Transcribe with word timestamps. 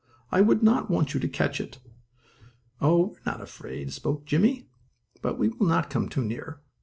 I 0.31 0.41
would 0.41 0.63
not 0.63 0.89
want 0.89 1.13
you 1.13 1.19
to 1.19 1.27
catch 1.27 1.61
it." 1.61 1.77
"Oh, 2.81 3.09
we 3.09 3.17
are 3.17 3.33
not 3.33 3.39
afraid," 3.41 3.93
spoke 3.93 4.25
Jimmie. 4.25 4.67
"But 5.21 5.37
we 5.37 5.49
will 5.49 5.67
not 5.67 5.91
come 5.91 6.09
too 6.09 6.23
near. 6.23 6.59